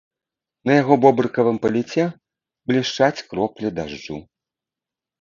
[0.69, 2.03] На яго бобрыкавым паліце
[2.73, 4.23] блішчаць кроплі дажджу.